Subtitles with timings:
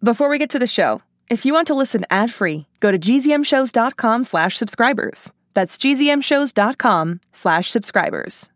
[0.00, 4.22] Before we get to the show, if you want to listen ad-free, go to gzmshows.com
[4.22, 5.32] slash subscribers.
[5.54, 8.48] That's gzmshows.com slash subscribers.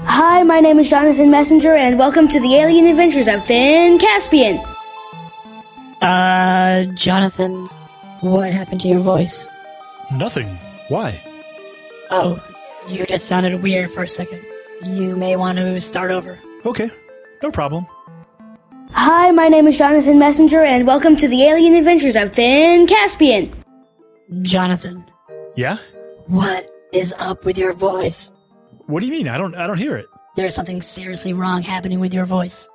[0.00, 4.56] Hi, my name is Jonathan Messenger, and welcome to the Alien Adventures of Finn Caspian.
[6.00, 7.66] Uh, Jonathan,
[8.22, 9.50] what happened to your voice?
[10.10, 10.48] Nothing.
[10.88, 11.22] Why?
[12.10, 12.42] Oh,
[12.88, 14.42] you just sounded weird for a second.
[14.82, 16.40] You may want to start over.
[16.64, 16.90] Okay,
[17.42, 17.86] no problem.
[18.92, 23.52] Hi, my name is Jonathan Messenger, and welcome to the Alien Adventures of Finn Caspian.
[24.42, 25.04] Jonathan,
[25.56, 25.78] Yeah?
[26.26, 28.30] what is up with your voice?
[28.86, 29.28] What do you mean?
[29.28, 30.06] I don't I don't hear it.
[30.36, 32.68] There's something seriously wrong happening with your voice.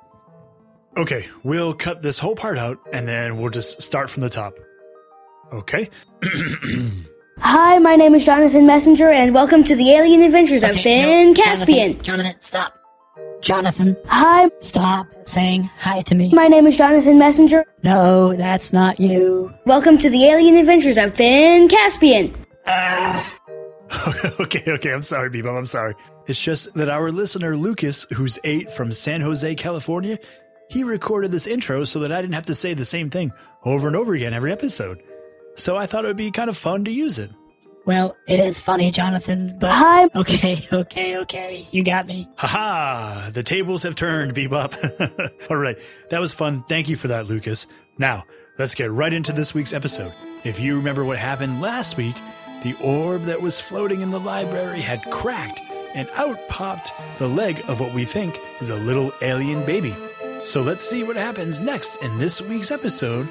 [0.96, 4.54] Okay, we'll cut this whole part out and then we'll just start from the top.
[5.52, 5.88] Okay?
[7.40, 11.32] Hi, my name is Jonathan Messenger, and welcome to the Alien Adventures of Okay, Finn
[11.32, 11.92] no, Caspian.
[11.94, 12.78] Jonathan, Jonathan, stop.
[13.44, 16.32] Jonathan, Hi, stop saying hi to me.
[16.32, 17.66] my name is Jonathan Messenger.
[17.82, 19.52] No, that's not you.
[19.66, 22.34] Welcome to the Alien Adventures of Finn Caspian.
[22.66, 23.38] Ah.
[24.40, 25.94] okay, okay, I'm sorry, BeeBop, I'm sorry.
[26.26, 30.18] It's just that our listener Lucas, who's eight from San Jose, California,
[30.70, 33.30] he recorded this intro so that I didn't have to say the same thing
[33.62, 35.02] over and over again every episode.
[35.54, 37.30] So I thought it would be kind of fun to use it.
[37.86, 39.70] Well, it is funny, Jonathan, but.
[39.70, 40.08] Hi.
[40.14, 41.68] Okay, okay, okay.
[41.70, 42.28] You got me.
[42.36, 45.50] Haha, the tables have turned, BeeBop.
[45.50, 45.76] All right,
[46.10, 46.64] that was fun.
[46.68, 47.66] Thank you for that, Lucas.
[47.98, 48.24] Now,
[48.58, 50.12] let's get right into this week's episode.
[50.44, 52.16] If you remember what happened last week,
[52.62, 55.60] the orb that was floating in the library had cracked,
[55.94, 59.94] and out popped the leg of what we think is a little alien baby.
[60.44, 63.28] So let's see what happens next in this week's episode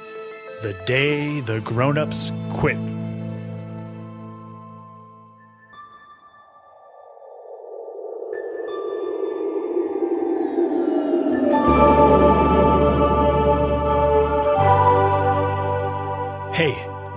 [0.62, 2.78] The Day the Grown Ups Quit.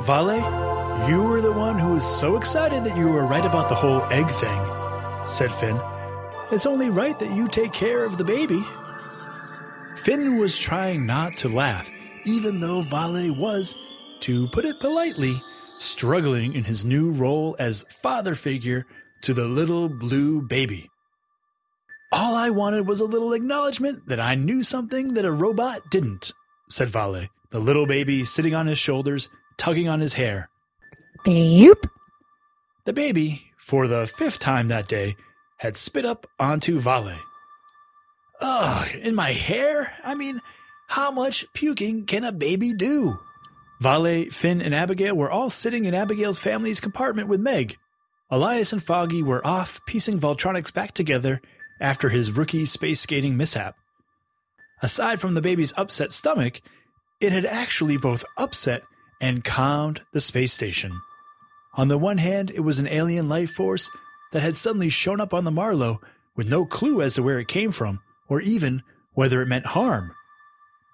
[0.07, 3.75] Vale, you were the one who was so excited that you were right about the
[3.75, 4.71] whole egg thing,
[5.27, 5.81] said Finn.
[6.53, 8.63] It's only right that you take care of the baby.
[9.97, 11.91] Finn was trying not to laugh,
[12.25, 13.75] even though Vale was,
[14.21, 15.43] to put it politely,
[15.79, 18.87] struggling in his new role as father figure
[19.23, 20.89] to the little blue baby.
[22.13, 26.33] All I wanted was a little acknowledgement that I knew something that a robot didn't,
[26.71, 29.29] said Vale, the little baby sitting on his shoulders,
[29.59, 30.49] tugging on his hair.
[31.25, 31.87] Beep.
[32.85, 35.17] The baby, for the fifth time that day,
[35.59, 37.19] had spit up onto Vale.
[38.41, 39.93] Ugh, in my hair?
[40.05, 40.41] I mean,
[40.89, 43.19] how much puking can a baby do?
[43.81, 47.77] Vale, Finn, and Abigail were all sitting in Abigail's family's compartment with Meg.
[48.31, 51.41] Elias and Foggy were off piecing Voltronics back together
[51.81, 53.77] after his rookie space skating mishap.
[54.83, 56.61] Aside from the baby's upset stomach,
[57.21, 58.83] it had actually both upset
[59.21, 61.01] and calmed the space station.
[61.75, 63.91] On the one hand, it was an alien life force
[64.33, 66.01] that had suddenly shown up on the Marlow
[66.35, 68.83] with no clue as to where it came from, or even
[69.15, 70.15] whether it meant harm.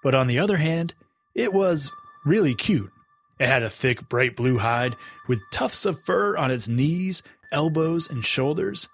[0.03, 0.93] But on the other hand,
[1.35, 1.91] it was
[2.25, 2.91] really cute.
[3.39, 4.95] It had a thick, bright blue hide
[5.27, 8.87] with tufts of fur on its knees, elbows, and shoulders.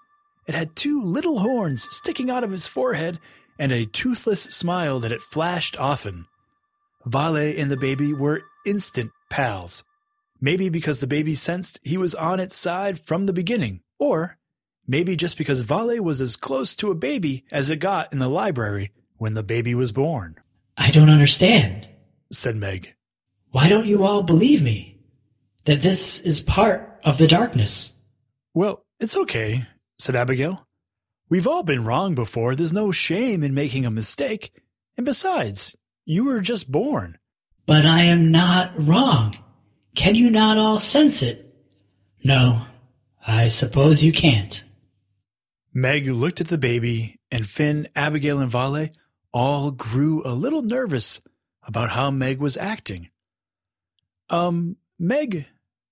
[0.46, 3.20] It had two little horns sticking out of its forehead
[3.58, 6.26] and a toothless smile that it flashed often.
[7.04, 9.84] Vale and the baby were instant pals.
[10.40, 14.38] Maybe because the baby sensed he was on its side from the beginning, or
[14.86, 18.28] maybe just because Vale was as close to a baby as it got in the
[18.28, 20.34] library when the baby was born,
[20.78, 21.86] I don't understand.
[22.32, 22.94] said Meg.
[23.50, 24.98] Why don't you all believe me?
[25.66, 27.92] That this is part of the darkness.
[28.54, 29.66] Well, it's okay,
[29.98, 30.66] said Abigail.
[31.28, 32.56] We've all been wrong before.
[32.56, 34.52] There's no shame in making a mistake.
[34.96, 37.18] And besides, you were just born.
[37.70, 39.38] But I am not wrong.
[39.94, 41.54] Can you not all sense it?
[42.24, 42.66] No,
[43.24, 44.64] I suppose you can't.
[45.72, 48.88] Meg looked at the baby, and Finn, Abigail, and Vale
[49.32, 51.20] all grew a little nervous
[51.62, 53.08] about how Meg was acting.
[54.30, 55.46] Um, Meg,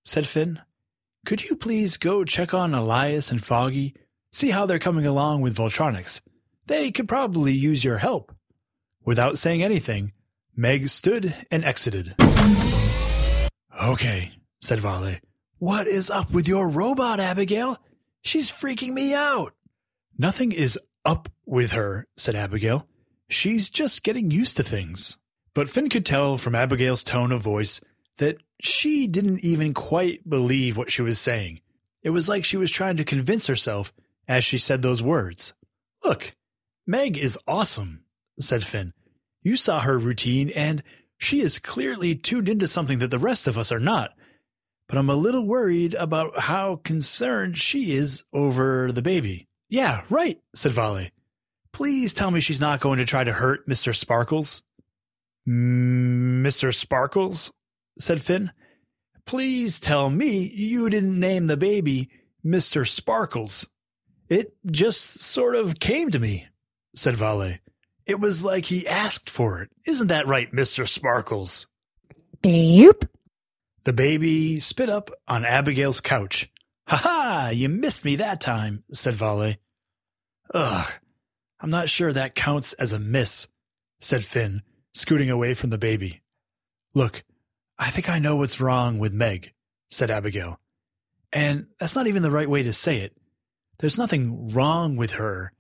[0.05, 0.59] said Finn,
[1.25, 3.95] could you please go check on Elias and Foggy,
[4.33, 6.23] see how they're coming along with Voltronics?
[6.67, 8.35] They could probably use your help.
[9.05, 10.13] Without saying anything,
[10.61, 12.17] Meg stood and exited.
[13.81, 15.19] Okay, said Vale.
[15.59, 17.79] What is up with your robot, Abigail?
[18.23, 19.55] She's freaking me out.
[20.19, 22.89] Nothing is up with her, said Abigail.
[23.29, 25.17] She's just getting used to things.
[25.55, 27.81] But Finn could tell from Abigail's tone of voice
[28.17, 31.61] that she didn't even quite believe what she was saying.
[32.03, 33.93] It was like she was trying to convince herself
[34.27, 35.55] as she said those words.
[36.05, 36.35] Look,
[36.85, 38.03] Meg is awesome,
[38.41, 38.93] said Finn.
[39.49, 40.83] You saw her routine, and
[41.17, 44.11] she is clearly tuned into something that the rest of us are not.
[44.87, 49.49] But I'm a little worried about how concerned she is over the baby.
[49.71, 51.06] Yeah, right, said Vale.
[51.73, 53.97] Please tell me she's not going to try to hurt Mr.
[53.97, 54.62] Sparkles.
[55.49, 56.75] Mr.
[56.75, 57.50] Sparkles?
[57.99, 58.50] said Finn.
[59.25, 62.11] Please tell me you didn't name the baby
[62.45, 62.87] Mr.
[62.87, 63.67] Sparkles.
[64.29, 66.49] It just sort of came to me,
[66.95, 67.61] said Vale.
[68.09, 69.71] It was like he asked for it.
[69.85, 70.89] Isn't that right, Mr.
[70.89, 71.67] Sparkles?
[72.41, 73.05] Beep.
[73.85, 76.51] The baby spit up on Abigail's couch.
[76.89, 77.51] Ha ha!
[77.51, 79.57] You missed me that time, said Vale.
[80.55, 80.93] Ugh,
[81.61, 83.47] I'm not sure that counts as a miss,
[84.01, 84.63] said Finn,
[84.95, 86.23] scooting away from the baby.
[86.95, 87.25] Look,
[87.79, 89.53] I think I know what's wrong with Meg,
[89.91, 90.59] said Abigail.
[91.31, 93.15] And that's not even the right way to say it.
[93.81, 95.53] There's nothing wrong with her.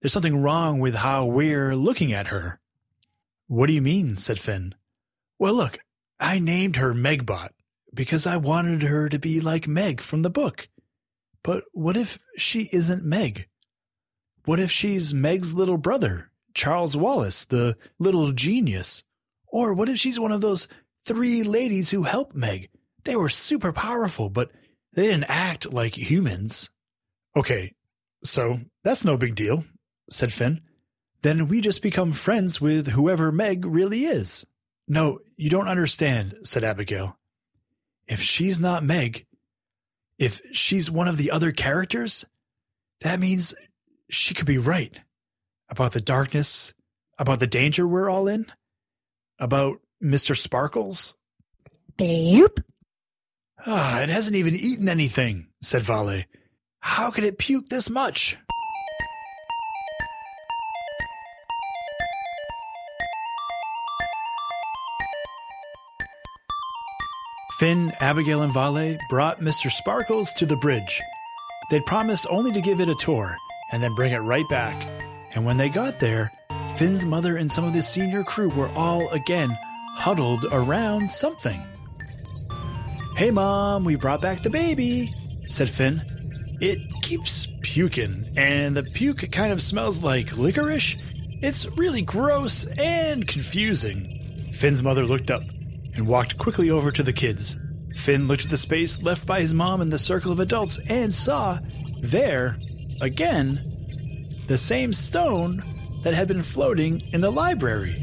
[0.00, 2.60] There's something wrong with how we're looking at her.
[3.46, 4.16] What do you mean?
[4.16, 4.74] said Finn.
[5.38, 5.78] Well, look,
[6.20, 7.50] I named her Megbot
[7.94, 10.68] because I wanted her to be like Meg from the book.
[11.42, 13.48] But what if she isn't Meg?
[14.44, 19.02] What if she's Meg's little brother, Charles Wallace, the little genius?
[19.46, 20.68] Or what if she's one of those
[21.02, 22.68] three ladies who helped Meg?
[23.04, 24.50] They were super powerful, but
[24.92, 26.70] they didn't act like humans.
[27.36, 27.74] Okay,
[28.24, 29.64] so that's no big deal,
[30.10, 30.60] said Finn.
[31.22, 34.46] Then we just become friends with whoever Meg really is.
[34.86, 37.18] No, you don't understand, said Abigail.
[38.06, 39.26] If she's not Meg,
[40.18, 42.24] if she's one of the other characters,
[43.00, 43.54] that means
[44.08, 45.00] she could be right
[45.68, 46.72] about the darkness,
[47.18, 48.46] about the danger we're all in,
[49.38, 50.36] about Mr.
[50.36, 51.16] Sparkles.
[51.96, 52.60] Beep.
[53.66, 56.24] Ah, it hasn't even eaten anything, said Vale.
[56.80, 58.38] How could it puke this much?
[67.58, 69.68] Finn, Abigail, and Vale brought Mr.
[69.68, 71.02] Sparkles to the bridge.
[71.70, 73.36] They'd promised only to give it a tour
[73.72, 74.76] and then bring it right back.
[75.34, 76.30] And when they got there,
[76.76, 79.50] Finn's mother and some of the senior crew were all again
[79.94, 81.60] huddled around something.
[83.16, 85.12] Hey, Mom, we brought back the baby,
[85.48, 86.00] said Finn.
[86.60, 90.94] It keeps puking, and the puke kind of smells like licorice.
[91.42, 94.20] It's really gross and confusing.
[94.52, 95.42] Finn's mother looked up
[95.98, 97.58] and walked quickly over to the kids.
[97.96, 101.12] Finn looked at the space left by his mom in the circle of adults and
[101.12, 101.58] saw,
[102.00, 102.56] there,
[103.00, 103.58] again,
[104.46, 105.60] the same stone
[106.04, 107.96] that had been floating in the library.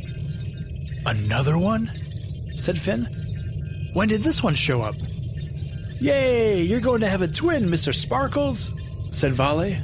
[1.06, 1.89] Another one?
[2.53, 3.06] said Finn.
[3.94, 4.95] When did this one show up?
[6.01, 7.95] Yay, you're going to have a twin, Mr.
[7.95, 8.74] Sparkles,
[9.12, 9.77] said Vale.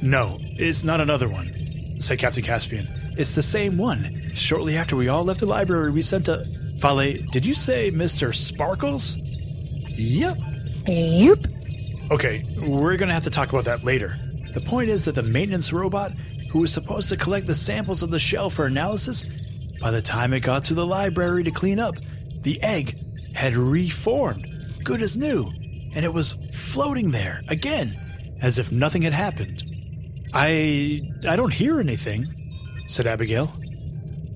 [0.00, 1.52] No, it's not another one,
[1.98, 2.86] said Captain Caspian.
[3.18, 4.30] It's the same one.
[4.34, 6.46] Shortly after we all left the library, we sent a.
[6.76, 8.34] Vale, did you say Mr.
[8.34, 9.16] Sparkles?
[9.96, 10.36] Yep.
[10.84, 11.38] Beep.
[12.10, 14.14] Okay, we're gonna have to talk about that later.
[14.54, 16.12] The point is that the maintenance robot,
[16.50, 19.24] who was supposed to collect the samples of the shell for analysis,
[19.80, 21.96] by the time it got to the library to clean up,
[22.42, 22.96] the egg
[23.34, 24.46] had reformed,
[24.84, 25.50] good as new,
[25.94, 27.94] and it was floating there again,
[28.40, 29.62] as if nothing had happened.
[30.32, 32.26] I I don't hear anything,
[32.86, 33.52] said Abigail.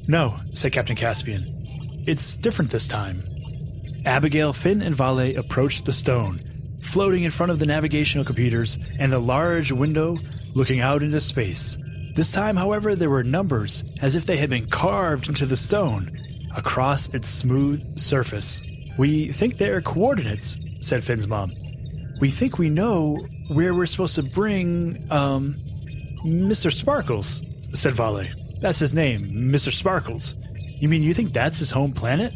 [0.08, 1.59] No, said Captain Caspian.
[2.06, 3.22] It's different this time.
[4.06, 6.40] Abigail, Finn, and Vale approached the stone,
[6.80, 10.16] floating in front of the navigational computers and the large window
[10.54, 11.76] looking out into space.
[12.16, 16.10] This time, however, there were numbers as if they had been carved into the stone
[16.56, 18.62] across its smooth surface.
[18.98, 21.52] We think they're coordinates, said Finn's mom.
[22.20, 25.54] We think we know where we're supposed to bring, um,
[26.24, 26.72] Mr.
[26.72, 27.42] Sparkles,
[27.74, 28.24] said Vale.
[28.60, 29.72] That's his name, Mr.
[29.72, 30.34] Sparkles.
[30.80, 32.32] You mean you think that's his home planet?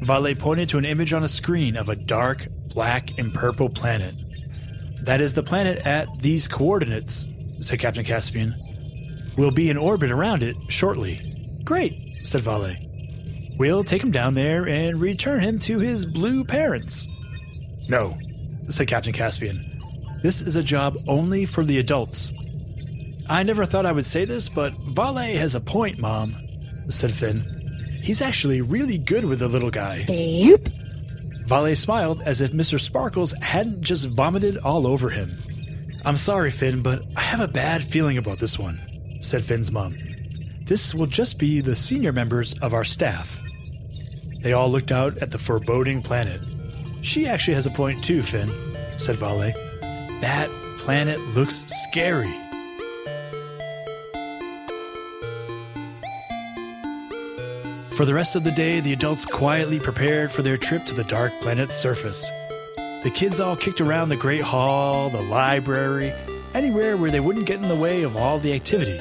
[0.00, 4.14] Vale pointed to an image on a screen of a dark, black, and purple planet.
[5.00, 7.26] That is the planet at these coordinates,
[7.60, 8.54] said Captain Caspian.
[9.38, 11.20] We'll be in orbit around it shortly.
[11.64, 12.76] Great, said Vale.
[13.58, 17.08] We'll take him down there and return him to his blue parents.
[17.88, 18.16] No,
[18.68, 19.64] said Captain Caspian.
[20.22, 22.32] This is a job only for the adults.
[23.30, 26.34] I never thought I would say this, but Vale has a point, Mom,
[26.88, 27.42] said Finn.
[28.02, 30.04] He's actually really good with the little guy.
[30.06, 30.68] Beep.
[31.46, 32.78] Vale smiled as if Mr.
[32.78, 35.36] Sparkles hadn't just vomited all over him.
[36.04, 38.78] I'm sorry, Finn, but I have a bad feeling about this one,
[39.20, 39.96] said Finn's mom.
[40.64, 43.40] This will just be the senior members of our staff.
[44.42, 46.40] They all looked out at the foreboding planet.
[47.02, 48.50] She actually has a point too, Finn,
[48.96, 49.52] said Vale.
[50.20, 52.34] That planet looks scary.
[57.98, 61.02] For the rest of the day, the adults quietly prepared for their trip to the
[61.02, 62.30] dark planet's surface.
[62.76, 66.12] The kids all kicked around the Great Hall, the library,
[66.54, 69.00] anywhere where they wouldn't get in the way of all the activity.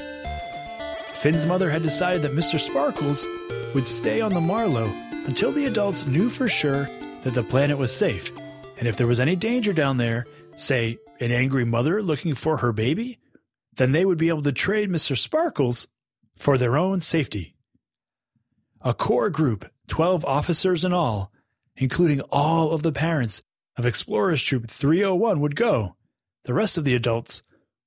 [1.14, 2.60] Finn's mother had decided that Mr.
[2.60, 3.28] Sparkles
[3.76, 4.92] would stay on the Marlow
[5.28, 6.90] until the adults knew for sure
[7.22, 8.32] that the planet was safe.
[8.80, 10.26] And if there was any danger down there,
[10.56, 13.20] say an angry mother looking for her baby,
[13.76, 15.16] then they would be able to trade Mr.
[15.16, 15.88] Sparkles
[16.36, 17.54] for their own safety.
[18.82, 21.32] A core group, 12 officers in all,
[21.76, 23.42] including all of the parents
[23.76, 25.96] of Explorers Troop 301, would go.
[26.44, 27.42] The rest of the adults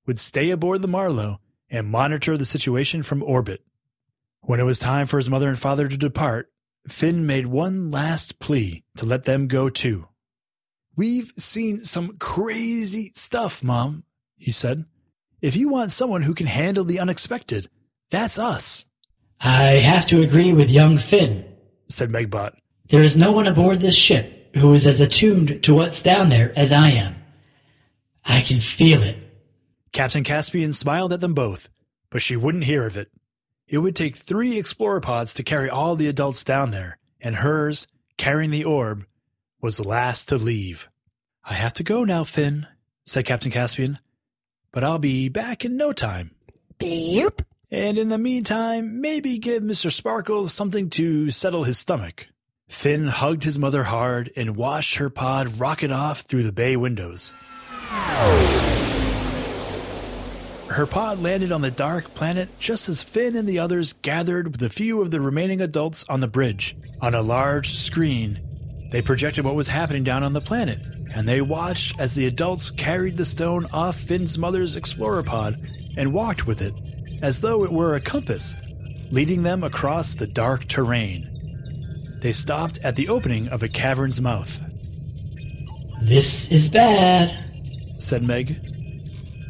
[0.07, 3.63] would stay aboard the Marlow and monitor the situation from orbit.
[4.43, 6.51] When it was time for his mother and father to depart,
[6.89, 10.09] Finn made one last plea to let them go too.
[10.97, 14.05] We've seen some crazy stuff, Mom,
[14.37, 14.87] he said.
[15.41, 17.69] If you want someone who can handle the unexpected,
[18.11, 18.87] that's us,
[19.41, 21.45] I have to agree with young Finn.
[21.89, 22.55] said Megbot.
[22.91, 26.53] There is no one aboard this ship who is as attuned to what's down there
[26.57, 27.15] as I am.
[28.25, 29.17] I can feel it.
[29.93, 31.69] Captain Caspian smiled at them both,
[32.11, 33.11] but she wouldn't hear of it.
[33.67, 37.87] It would take three explorer pods to carry all the adults down there, and hers,
[38.17, 39.07] carrying the orb,
[39.61, 40.89] was the last to leave.
[41.45, 42.67] I have to go now, Finn,
[43.05, 43.99] said Captain Caspian,
[44.73, 46.33] but I'll be back in no time.
[46.79, 47.41] Bloop.
[47.71, 49.93] And in the meantime, maybe give Mr.
[49.93, 52.27] Sparkles something to settle his stomach.
[52.69, 57.33] Finn hugged his mother hard and watched her pod rocket off through the bay windows.
[60.69, 64.63] Her pod landed on the dark planet just as Finn and the others gathered with
[64.63, 66.77] a few of the remaining adults on the bridge.
[67.03, 68.39] On a large screen,
[68.93, 70.79] they projected what was happening down on the planet,
[71.15, 75.55] and they watched as the adults carried the stone off Finn's mother's explorer pod
[75.97, 76.73] and walked with it,
[77.23, 78.55] as though it were a compass,
[79.11, 81.27] leading them across the dark terrain.
[82.23, 84.61] They stopped at the opening of a cavern's mouth,
[86.03, 87.45] This is bad.
[87.99, 88.57] said Meg.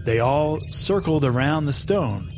[0.05, 2.29] They all circled around the stone.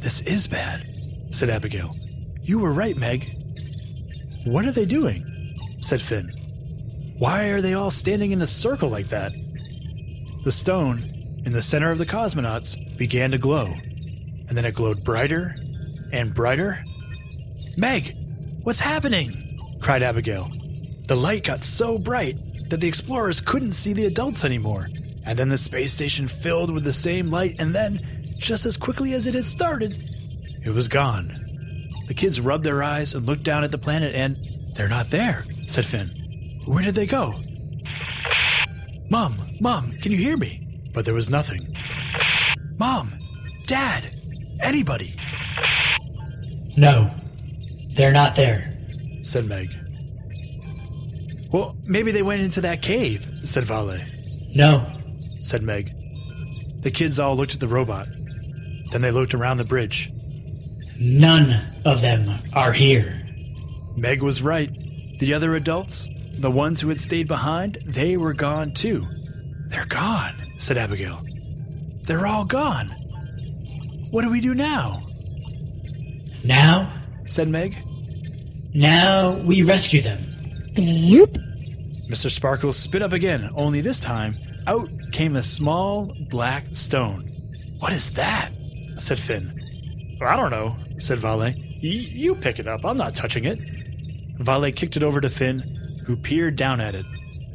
[0.00, 0.82] This is bad,
[1.30, 1.92] said Abigail.
[2.42, 3.30] You were right, Meg.
[4.46, 5.24] What are they doing?
[5.80, 6.30] said Finn.
[7.18, 9.32] Why are they all standing in a circle like that?
[10.44, 11.02] The stone
[11.44, 13.74] in the center of the cosmonauts began to glow,
[14.48, 15.54] and then it glowed brighter
[16.12, 16.78] and brighter.
[17.76, 18.16] Meg,
[18.62, 19.42] what's happening?
[19.80, 20.50] cried Abigail.
[21.06, 22.36] The light got so bright
[22.68, 24.88] that the explorers couldn't see the adults anymore,
[25.24, 28.00] and then the space station filled with the same light, and then,
[28.38, 29.96] just as quickly as it had started,
[30.64, 31.32] it was gone.
[32.08, 34.36] The kids rubbed their eyes and looked down at the planet, and
[34.74, 36.08] they're not there, said Finn.
[36.66, 37.34] Where did they go?
[39.08, 40.66] Mom, Mom, can you hear me?
[40.92, 41.76] But there was nothing.
[42.78, 43.12] Mom,
[43.66, 44.04] Dad,
[44.60, 45.14] anybody,
[46.76, 47.10] No,
[47.94, 48.72] they're not there.
[49.22, 49.70] said Meg.
[51.52, 53.98] Well, maybe they went into that cave, said Vale,
[54.54, 54.84] No,
[55.40, 55.92] said Meg.
[56.80, 58.06] The kids all looked at the robot.
[58.90, 60.10] Then they looked around the bridge.
[60.98, 63.22] none of them are here.
[63.96, 64.70] Meg was right.
[65.18, 66.08] The other adults,
[66.38, 69.04] the ones who had stayed behind, they were gone too.
[69.68, 71.20] They're gone, said Abigail.
[72.04, 72.94] They're all gone.
[74.10, 75.02] What do we do now?
[76.44, 76.92] Now,
[77.24, 77.76] said Meg.
[78.74, 80.18] now we rescue them.
[80.74, 81.36] Bloop.
[82.08, 82.30] Mr.
[82.30, 84.36] Sparkles spit up again, only this time
[84.66, 87.24] out came a small black stone.
[87.78, 88.50] What is that?
[88.96, 89.52] said Finn.
[90.22, 91.38] I don't know, said Vale.
[91.38, 92.84] Y- you pick it up.
[92.84, 93.58] I'm not touching it.
[94.38, 95.62] Vale kicked it over to Finn,
[96.06, 97.04] who peered down at it.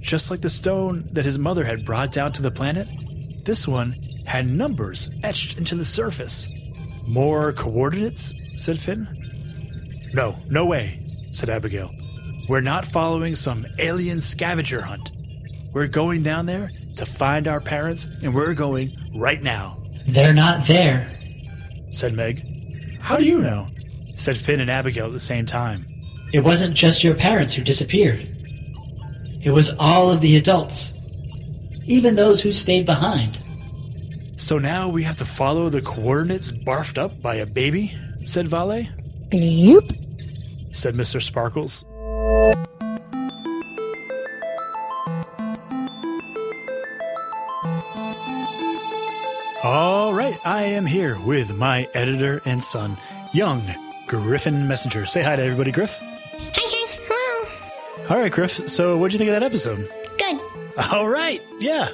[0.02, 2.88] Just like the stone that his mother had brought down to the planet,
[3.46, 6.48] this one had numbers etched into the surface.
[7.08, 8.34] More coordinates?
[8.54, 9.08] said Finn.
[10.14, 11.00] No, no way,
[11.32, 11.90] said Abigail.
[12.50, 15.12] We're not following some alien scavenger hunt.
[15.74, 20.68] We're going down there to find our parents, and we're going right now, They're not
[20.68, 21.10] there.
[21.92, 22.44] said Meg.
[23.00, 23.68] How do you know?
[24.16, 25.86] said Finn and Abigail at the same time.
[26.34, 28.28] It wasn't just your parents who disappeared.
[29.44, 30.94] It was all of the adults.
[31.86, 33.38] Even those who stayed behind.
[34.42, 37.94] So now we have to follow the coordinates barfed up by a baby?
[38.24, 38.88] said Vale.
[39.30, 40.76] Bloop.
[40.76, 41.22] said Mr.
[41.22, 41.86] Sparkles.
[49.64, 52.98] All right, I am here with my editor and son,
[53.34, 53.64] young
[54.08, 55.06] Griffin Messenger.
[55.06, 56.00] Say hi to everybody, Griff.
[56.00, 56.98] Hi, hi.
[57.08, 58.10] Hello.
[58.10, 58.68] All right, Griff.
[58.68, 59.88] So, what'd you think of that episode?
[60.18, 60.40] Good.
[60.92, 61.90] All right, yeah,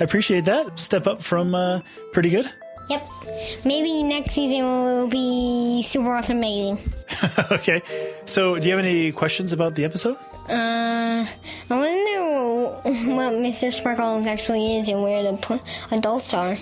[0.00, 0.78] I appreciate that.
[0.78, 1.80] Step up from uh,
[2.12, 2.46] pretty good.
[2.90, 3.06] Yep.
[3.64, 6.78] Maybe next season will be super awesome amazing.
[7.50, 7.80] okay.
[8.26, 10.16] So, do you have any questions about the episode?
[10.48, 11.26] Uh, I
[11.70, 12.80] wonder
[13.14, 13.72] what Mr.
[13.72, 15.60] Sparkles actually is and where the p-
[15.96, 16.56] adults are.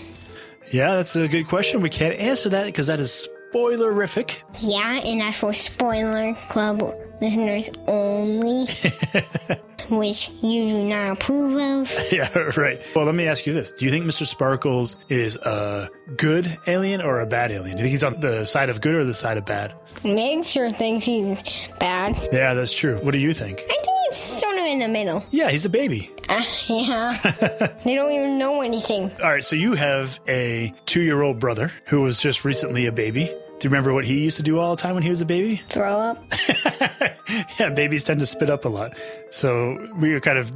[0.70, 1.82] Yeah, that's a good question.
[1.82, 4.38] We can't answer that because that is spoilerific.
[4.60, 8.66] Yeah, and that's for Spoiler Club listeners only,
[9.90, 11.94] which you do not approve of.
[12.12, 12.84] yeah, right.
[12.96, 13.70] Well, let me ask you this.
[13.70, 14.26] Do you think Mr.
[14.26, 17.76] Sparkles is a good alien or a bad alien?
[17.76, 19.72] Do you think he's on the side of good or the side of bad?
[20.04, 21.42] Meg sure thinks he's
[21.78, 22.18] bad.
[22.32, 22.98] Yeah, that's true.
[23.02, 23.60] What do you think?
[23.60, 25.24] I think he's sort of in the middle.
[25.30, 26.10] Yeah, he's a baby.
[26.28, 27.18] Uh, yeah.
[27.84, 29.12] they don't even know anything.
[29.22, 32.92] All right, so you have a two year old brother who was just recently a
[32.92, 33.32] baby.
[33.62, 35.24] Do you remember what he used to do all the time when he was a
[35.24, 35.62] baby?
[35.68, 36.24] Throw up.
[37.60, 38.98] yeah, babies tend to spit up a lot.
[39.30, 40.52] So we are kind of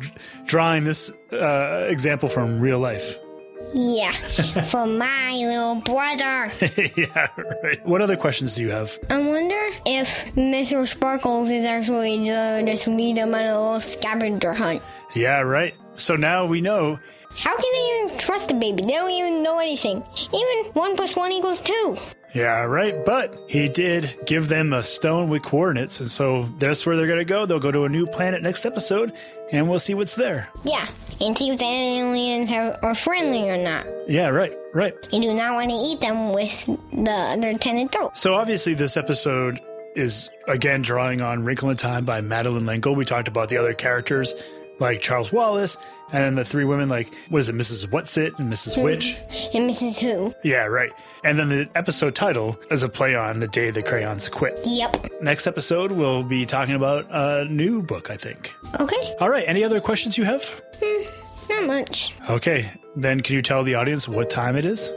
[0.47, 3.17] drawing this uh, example from real life.
[3.73, 6.51] Yeah, for my little brother.
[6.97, 7.29] yeah,
[7.63, 7.87] right.
[7.87, 8.99] What other questions do you have?
[9.09, 10.85] I wonder if Mr.
[10.85, 14.83] Sparkles is actually the, just lead them on a little scavenger hunt.
[15.15, 15.75] Yeah, right.
[15.93, 16.99] So now we know.
[17.37, 18.83] How can they even trust a baby?
[18.83, 20.03] They don't even know anything.
[20.33, 21.97] Even one plus one equals two.
[22.37, 23.03] Yeah, right.
[23.05, 26.01] But he did give them a stone with coordinates.
[26.01, 27.47] And so that's where they're going to go.
[27.47, 29.15] They'll go to a new planet next episode
[29.51, 30.49] and we'll see what's there.
[30.63, 30.87] Yeah,
[31.21, 33.87] and see if the aliens are, are friendly or not.
[34.07, 34.95] Yeah, right, right.
[35.13, 38.21] You do not want to eat them with the other ten adults.
[38.21, 39.61] So obviously, this episode
[39.95, 42.95] is again drawing on Wrinkle in Time by Madeleine L'Engle.
[42.95, 44.35] We talked about the other characters
[44.79, 45.77] like Charles Wallace,
[46.13, 47.87] and then the three women like what is it, Mrs.
[47.87, 48.75] Whatsit and Mrs.
[48.75, 48.83] Hmm.
[48.83, 49.17] Which.
[49.55, 49.99] And Mrs.
[49.99, 50.35] Who?
[50.43, 50.91] Yeah, right.
[51.25, 54.61] And then the episode title is a play on the day the crayons quit.
[54.67, 55.11] Yep.
[55.23, 58.55] Next episode, we'll be talking about a new book, I think.
[58.81, 59.17] Okay.
[59.21, 59.45] All right.
[59.47, 60.45] Any other questions you have?
[60.83, 61.05] Hmm,
[61.49, 62.15] not much.
[62.31, 62.71] Okay.
[62.95, 64.91] Then can you tell the audience what time it is?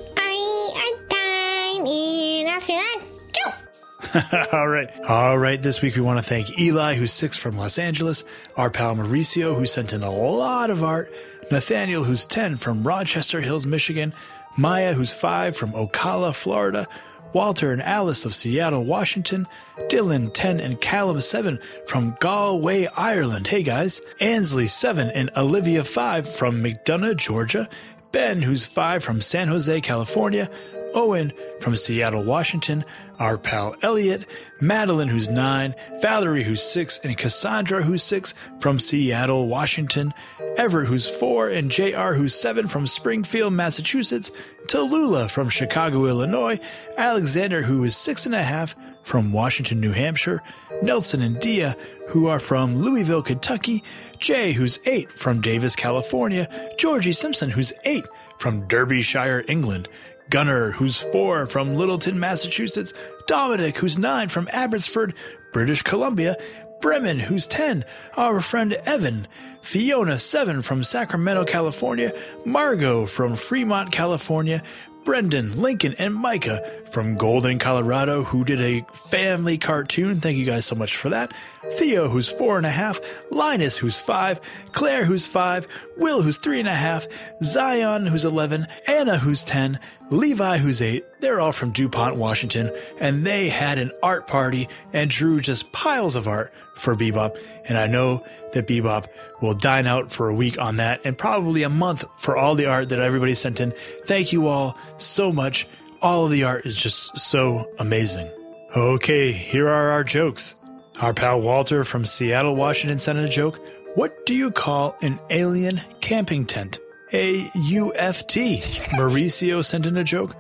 [4.54, 4.90] All right.
[5.08, 5.62] All right.
[5.62, 8.24] This week we want to thank Eli, who's six from Los Angeles,
[8.56, 11.14] our pal Mauricio, who sent in a lot of art,
[11.52, 14.14] Nathaniel, who's 10 from Rochester Hills, Michigan,
[14.58, 16.88] Maya, who's five from Ocala, Florida,
[17.34, 19.48] Walter and Alice of Seattle, Washington,
[19.88, 23.48] Dylan, 10, and Callum, 7 from Galway, Ireland.
[23.48, 24.02] Hey guys.
[24.20, 27.70] Ansley, 7, and Olivia, 5 from McDonough, Georgia,
[28.12, 30.50] Ben, who's 5 from San Jose, California,
[30.94, 32.84] Owen from Seattle, Washington,
[33.20, 34.26] our pal Elliot,
[34.62, 40.14] Madeline, who's nine, Valerie, who's six, and Cassandra, who's six, from Seattle, Washington,
[40.58, 44.32] Everett, who's four, and JR, who's seven, from Springfield, Massachusetts,
[44.68, 46.60] Tallulah from Chicago, Illinois,
[46.98, 50.44] Alexander, who is six and a half, from Washington, New Hampshire,
[50.84, 51.76] Nelson and Dia,
[52.10, 53.84] who are from Louisville, Kentucky,
[54.20, 56.48] Jay, who's eight, from Davis, California,
[56.78, 58.06] Georgie Simpson, who's eight,
[58.38, 59.90] from Derbyshire, England,
[60.30, 62.94] Gunnar, who's four from Littleton, Massachusetts,
[63.26, 65.14] Dominic, who's nine from Abbotsford,
[65.52, 66.36] British Columbia,
[66.82, 67.84] Bremen, who's 10,
[68.16, 69.28] our friend Evan,
[69.62, 72.14] Fiona, 7 from Sacramento, California,
[72.46, 74.64] Margot from Fremont, California,
[75.10, 80.22] Brendan, Lincoln, and Micah from Golden, Colorado, who did a family cartoon.
[80.22, 81.34] Thank you guys so much for that.
[81.72, 84.40] Theo, who's four and a half, Linus, who's five,
[84.72, 85.68] Claire, who's five,
[85.98, 87.08] Will, who's three and a half,
[87.42, 89.80] Zion, who's 11, Anna, who's 10,
[90.12, 91.06] Levi, who's eight.
[91.22, 92.70] They're all from DuPont, Washington,
[93.00, 97.36] and they had an art party and drew just piles of art for BeeBop.
[97.68, 99.08] And I know that BeeBop
[99.42, 102.66] will dine out for a week on that and probably a month for all the
[102.66, 103.74] art that everybody sent in.
[104.06, 105.68] Thank you all so much.
[106.02, 108.30] All of the art is just so amazing.
[108.76, 110.56] Okay, here are our jokes.
[111.02, 113.60] Our pal Walter from Seattle, Washington sent in a joke.
[113.96, 116.80] What do you call an alien camping tent?
[117.12, 118.62] A UFT.
[118.92, 120.36] Mauricio sent in a joke.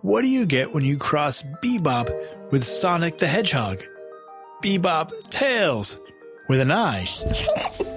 [0.00, 3.82] What do you get when you cross BeeBop with Sonic the Hedgehog?
[4.62, 5.98] BeeBop Tails
[6.48, 7.06] with an I.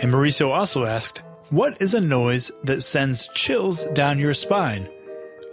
[0.00, 4.88] And Mauricio also asked, What is a noise that sends chills down your spine?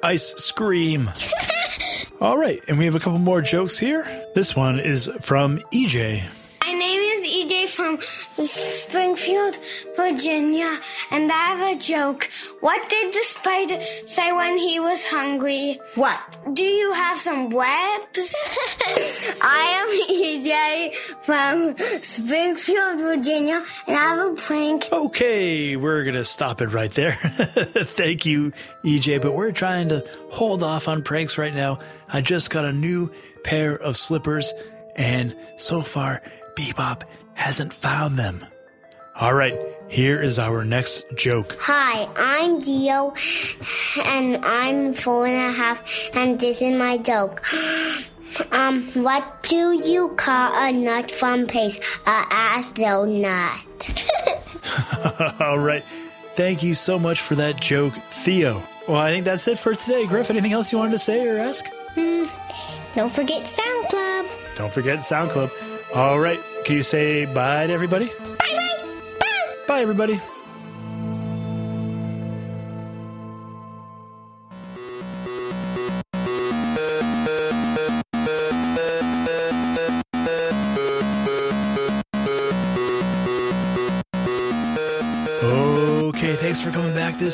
[0.03, 1.09] Ice scream.
[2.21, 4.05] All right, and we have a couple more jokes here.
[4.35, 6.23] This one is from EJ.
[6.61, 9.57] My name is EJ from Springfield,
[9.95, 10.77] Virginia,
[11.11, 12.29] and I have a joke.
[12.61, 15.79] What did the spider say when he was hungry?
[15.95, 16.19] What?
[16.53, 18.35] Do you have some webs?
[19.41, 20.34] I am EJ
[21.25, 24.87] from Springfield, Virginia, and I have a prank.
[24.91, 27.13] Okay, we're going to stop it right there.
[27.21, 31.79] Thank you, EJ, but we're trying to hold off on pranks right now.
[32.13, 33.11] I just got a new
[33.43, 34.53] pair of slippers,
[34.95, 36.21] and so far,
[36.55, 37.01] BeeBop
[37.33, 38.45] hasn't found them.
[39.15, 39.57] All right,
[39.87, 41.57] here is our next joke.
[41.61, 43.15] Hi, I'm Dio,
[44.05, 45.81] and I'm four and a half,
[46.13, 47.41] and this is my joke.
[48.51, 51.81] Um, what do you call a nut from paste?
[52.05, 53.59] A astronaut.
[55.39, 55.83] All right.
[56.33, 58.61] Thank you so much for that joke, Theo.
[58.87, 60.05] Well, I think that's it for today.
[60.05, 61.65] Griff, anything else you wanted to say or ask?
[61.95, 64.25] Don't forget Sound Club.
[64.57, 65.49] Don't forget Sound Club.
[65.93, 66.39] All right.
[66.65, 68.07] Can you say bye to everybody?
[68.07, 68.95] Bye bye.
[69.19, 69.55] Bye.
[69.67, 70.19] Bye, everybody.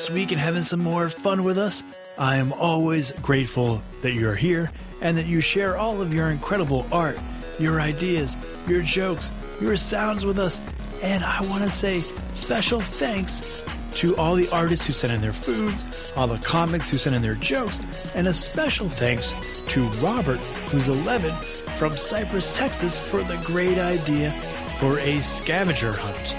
[0.01, 1.83] This week and having some more fun with us.
[2.17, 6.87] I am always grateful that you're here and that you share all of your incredible
[6.91, 7.19] art,
[7.59, 8.35] your ideas,
[8.67, 10.59] your jokes, your sounds with us.
[11.03, 12.01] And I want to say
[12.33, 13.63] special thanks
[13.97, 17.21] to all the artists who sent in their foods, all the comics who sent in
[17.21, 17.79] their jokes,
[18.15, 19.35] and a special thanks
[19.67, 20.39] to Robert,
[20.71, 21.35] who's 11,
[21.75, 24.31] from Cypress, Texas, for the great idea
[24.79, 26.33] for a scavenger hunt.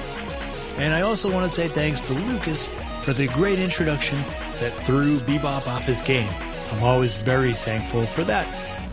[0.79, 2.69] And I also want to say thanks to Lucas
[3.03, 4.19] for the great introduction
[4.61, 6.29] that threw BeeBop off his game.
[6.71, 8.47] I'm always very thankful for that.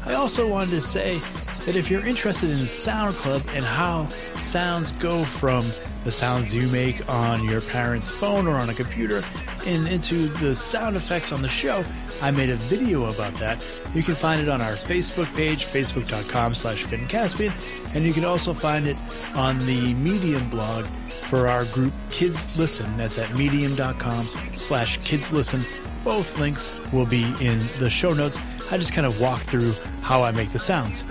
[0.06, 1.20] I also wanted to say
[1.66, 5.64] that if you're interested in Sound Club and how sounds go from
[6.04, 9.22] the sounds you make on your parents' phone or on a computer
[9.66, 11.84] and into the sound effects on the show,
[12.22, 13.66] I made a video about that.
[13.94, 18.54] You can find it on our Facebook page, facebook.com slash FinnCaspian, and you can also
[18.54, 18.98] find it
[19.36, 22.98] on the Medium blog for our group Kids Listen.
[22.98, 25.62] That's at medium.com slash kids listen.
[26.04, 28.40] Both links will be in the show notes.
[28.72, 31.04] I just kind of walk through how I make the sounds.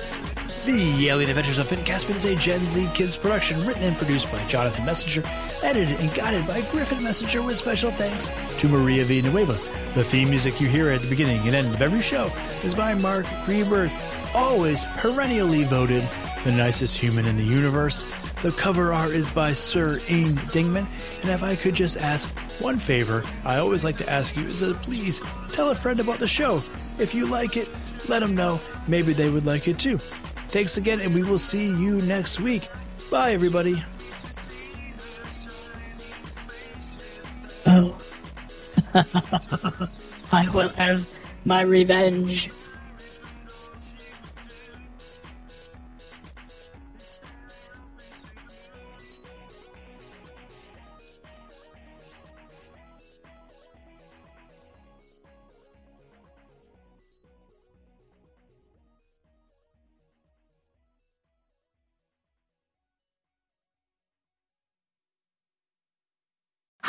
[0.69, 4.31] The Alien Adventures of Finn Caspian is a Gen Z kids production written and produced
[4.31, 5.23] by Jonathan Messenger,
[5.63, 8.29] edited and guided by Griffin Messenger with special thanks
[8.61, 9.55] to Maria Villanueva.
[9.95, 12.31] The theme music you hear at the beginning and end of every show
[12.65, 13.91] is by Mark Greenberg,
[14.35, 16.07] always perennially voted
[16.45, 18.03] the nicest human in the universe.
[18.43, 20.87] The cover art is by Sir Ian Dingman,
[21.23, 22.29] and if I could just ask
[22.61, 26.19] one favor, I always like to ask you is that please tell a friend about
[26.19, 26.63] the show.
[26.99, 27.71] If you like it,
[28.07, 28.61] let them know.
[28.87, 29.99] Maybe they would like it too.
[30.49, 32.69] Thanks again, and we will see you next week.
[33.11, 33.85] Bye, everybody.
[37.67, 37.97] Oh.
[40.33, 41.09] I will have
[41.45, 42.51] my revenge.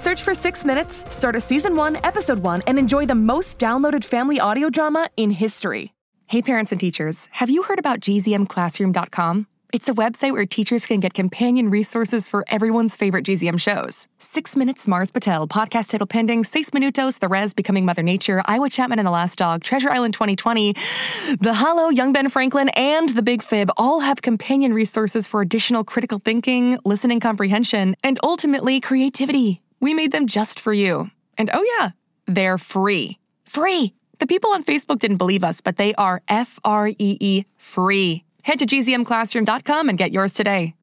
[0.00, 4.02] Search for Six Minutes, start a season one, episode one, and enjoy the most downloaded
[4.02, 5.92] family audio drama in history.
[6.26, 9.46] Hey, parents and teachers, have you heard about gzmclassroom.com?
[9.74, 14.08] It's a website where teachers can get companion resources for everyone's favorite GZM shows.
[14.16, 18.70] Six Minutes, Mars Patel, Podcast Title Pending, Seis Minutos, The Res, Becoming Mother Nature, Iowa
[18.70, 20.74] Chapman and the Last Dog, Treasure Island 2020,
[21.40, 25.84] The Hollow, Young Ben Franklin, and The Big Fib all have companion resources for additional
[25.84, 29.60] critical thinking, listening comprehension, and ultimately creativity.
[29.80, 31.10] We made them just for you.
[31.36, 31.90] And oh, yeah,
[32.26, 33.18] they're free.
[33.44, 33.94] Free!
[34.18, 38.24] The people on Facebook didn't believe us, but they are F R E E free.
[38.42, 40.74] Head to gzmclassroom.com and get yours today.